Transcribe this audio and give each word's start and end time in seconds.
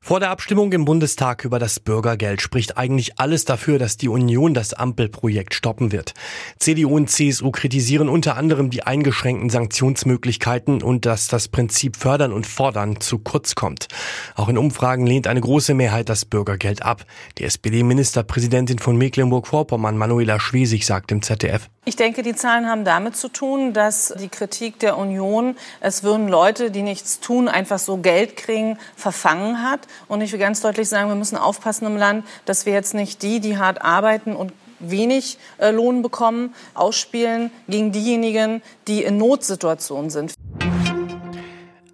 Vor 0.00 0.20
der 0.20 0.30
Abstimmung 0.30 0.72
im 0.72 0.84
Bundestag 0.84 1.44
über 1.44 1.58
das 1.58 1.80
Bürgergeld 1.80 2.40
spricht 2.40 2.78
eigentlich 2.78 3.18
alles 3.18 3.44
dafür, 3.44 3.78
dass 3.78 3.96
die 3.96 4.08
Union 4.08 4.54
das 4.54 4.72
Ampelprojekt 4.72 5.54
stoppen 5.54 5.92
wird. 5.92 6.14
CDU 6.58 6.96
und 6.96 7.10
CSU 7.10 7.50
kritisieren 7.50 8.08
unter 8.08 8.36
anderem 8.36 8.70
die 8.70 8.84
eingeschränkten 8.84 9.50
Sanktionsmöglichkeiten 9.50 10.82
und 10.82 11.04
dass 11.04 11.28
das 11.28 11.48
Prinzip 11.48 11.96
Fördern 11.96 12.32
und 12.32 12.46
Fordern 12.46 13.00
zu 13.00 13.18
kurz 13.18 13.54
kommt. 13.54 13.88
Auch 14.34 14.48
in 14.48 14.56
Umfragen 14.56 15.06
lehnt 15.06 15.26
eine 15.26 15.40
große 15.40 15.74
Mehrheit 15.74 16.08
das 16.08 16.24
Bürgergeld 16.24 16.82
ab. 16.82 17.04
Die 17.38 17.44
SPD-Ministerpräsidentin 17.44 18.78
von 18.78 18.96
Mecklenburg-Vorpommern, 18.96 19.96
Manuela 19.96 20.40
Schwesig, 20.40 20.86
sagt 20.86 21.12
im 21.12 21.22
ZDF. 21.22 21.68
Ich 21.88 21.96
denke, 21.96 22.22
die 22.22 22.34
Zahlen 22.34 22.68
haben 22.68 22.84
damit 22.84 23.16
zu 23.16 23.30
tun, 23.30 23.72
dass 23.72 24.12
die 24.20 24.28
Kritik 24.28 24.78
der 24.78 24.98
Union, 24.98 25.56
es 25.80 26.02
würden 26.02 26.28
Leute, 26.28 26.70
die 26.70 26.82
nichts 26.82 27.18
tun, 27.18 27.48
einfach 27.48 27.78
so 27.78 27.96
Geld 27.96 28.36
kriegen, 28.36 28.78
verfangen 28.94 29.62
hat. 29.62 29.80
Und 30.06 30.20
ich 30.20 30.30
will 30.30 30.38
ganz 30.38 30.60
deutlich 30.60 30.86
sagen, 30.86 31.08
wir 31.08 31.14
müssen 31.14 31.38
aufpassen 31.38 31.86
im 31.86 31.96
Land, 31.96 32.26
dass 32.44 32.66
wir 32.66 32.74
jetzt 32.74 32.92
nicht 32.92 33.22
die, 33.22 33.40
die 33.40 33.56
hart 33.56 33.80
arbeiten 33.80 34.36
und 34.36 34.52
wenig 34.80 35.38
äh, 35.56 35.70
Lohn 35.70 36.02
bekommen, 36.02 36.54
ausspielen 36.74 37.50
gegen 37.68 37.90
diejenigen, 37.90 38.60
die 38.86 39.02
in 39.02 39.16
Notsituationen 39.16 40.10
sind. 40.10 40.34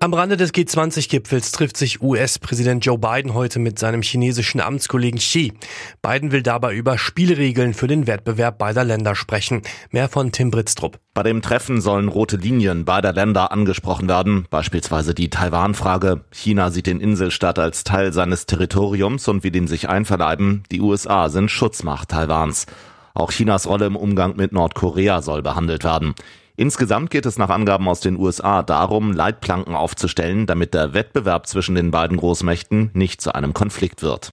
Am 0.04 0.12
Rande 0.12 0.36
des 0.36 0.52
G20-Gipfels 0.52 1.50
trifft 1.52 1.78
sich 1.78 2.02
US-Präsident 2.02 2.84
Joe 2.84 2.98
Biden 2.98 3.32
heute 3.32 3.58
mit 3.58 3.78
seinem 3.78 4.02
chinesischen 4.02 4.60
Amtskollegen 4.60 5.18
Xi. 5.18 5.54
Biden 6.02 6.30
will 6.30 6.42
dabei 6.42 6.74
über 6.74 6.98
Spielregeln 6.98 7.72
für 7.72 7.86
den 7.86 8.06
Wettbewerb 8.06 8.58
beider 8.58 8.84
Länder 8.84 9.14
sprechen. 9.14 9.62
Mehr 9.92 10.10
von 10.10 10.30
Tim 10.30 10.50
Britztrup. 10.50 10.98
Bei 11.14 11.22
dem 11.22 11.40
Treffen 11.40 11.80
sollen 11.80 12.08
rote 12.08 12.36
Linien 12.36 12.84
beider 12.84 13.14
Länder 13.14 13.50
angesprochen 13.50 14.06
werden, 14.06 14.46
beispielsweise 14.50 15.14
die 15.14 15.30
Taiwan-Frage. 15.30 16.20
China 16.30 16.70
sieht 16.70 16.86
den 16.86 17.00
Inselstaat 17.00 17.58
als 17.58 17.82
Teil 17.82 18.12
seines 18.12 18.44
Territoriums 18.44 19.26
und 19.28 19.42
will 19.42 19.56
ihn 19.56 19.68
sich 19.68 19.88
einverleiben. 19.88 20.64
Die 20.70 20.82
USA 20.82 21.30
sind 21.30 21.50
Schutzmacht 21.50 22.10
Taiwans. 22.10 22.66
Auch 23.14 23.32
Chinas 23.32 23.66
Rolle 23.66 23.86
im 23.86 23.96
Umgang 23.96 24.36
mit 24.36 24.52
Nordkorea 24.52 25.22
soll 25.22 25.40
behandelt 25.40 25.82
werden. 25.82 26.14
Insgesamt 26.56 27.10
geht 27.10 27.26
es 27.26 27.36
nach 27.36 27.48
Angaben 27.50 27.88
aus 27.88 27.98
den 27.98 28.16
USA 28.16 28.62
darum, 28.62 29.12
Leitplanken 29.12 29.74
aufzustellen, 29.74 30.46
damit 30.46 30.72
der 30.72 30.94
Wettbewerb 30.94 31.48
zwischen 31.48 31.74
den 31.74 31.90
beiden 31.90 32.16
Großmächten 32.16 32.90
nicht 32.94 33.20
zu 33.20 33.34
einem 33.34 33.54
Konflikt 33.54 34.02
wird. 34.02 34.30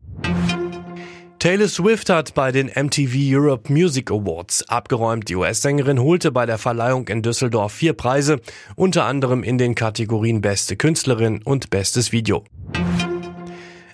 Taylor 1.39 1.67
Swift 1.67 2.11
hat 2.11 2.36
bei 2.36 2.52
den 2.52 2.67
MTV 2.67 3.16
Europe 3.16 3.73
Music 3.73 4.11
Awards 4.11 4.69
abgeräumt. 4.69 5.30
Die 5.30 5.36
US-Sängerin 5.36 5.99
holte 5.99 6.31
bei 6.31 6.45
der 6.45 6.59
Verleihung 6.59 7.08
in 7.08 7.23
Düsseldorf 7.23 7.73
vier 7.73 7.94
Preise, 7.94 8.39
unter 8.75 9.05
anderem 9.05 9.42
in 9.42 9.58
den 9.58 9.73
Kategorien 9.73 10.42
Beste 10.42 10.75
Künstlerin 10.75 11.42
und 11.44 11.72
Bestes 11.72 12.11
Video. 12.11 12.44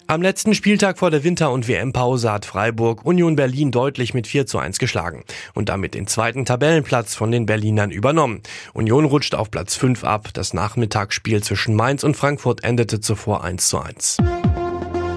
Am 0.09 0.21
letzten 0.21 0.55
Spieltag 0.55 0.99
vor 0.99 1.11
der 1.11 1.25
Winter- 1.25 1.51
und 1.51 1.67
WM-Pause 1.67 2.31
hat 2.31 2.45
Freiburg 2.45 3.03
Union 3.03 3.35
Berlin 3.35 3.71
deutlich 3.71 4.13
mit 4.13 4.25
4 4.25 4.45
zu 4.47 4.57
1 4.57 4.79
geschlagen 4.79 5.25
und 5.53 5.67
damit 5.67 5.95
den 5.95 6.07
zweiten 6.07 6.45
Tabellenplatz 6.45 7.13
von 7.13 7.29
den 7.29 7.45
Berlinern 7.45 7.91
übernommen. 7.91 8.41
Union 8.73 9.03
rutscht 9.03 9.35
auf 9.35 9.51
Platz 9.51 9.75
5 9.75 10.05
ab. 10.05 10.29
Das 10.31 10.53
Nachmittagsspiel 10.53 11.43
zwischen 11.43 11.75
Mainz 11.75 12.05
und 12.05 12.15
Frankfurt 12.15 12.63
endete 12.63 13.01
zuvor 13.01 13.43
1 13.43 13.67
zu 13.67 13.79
1. 13.79 14.17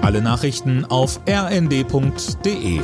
Alle 0.01 0.21
Nachrichten 0.21 0.83
auf 0.83 1.21
rnd.de 1.25 2.81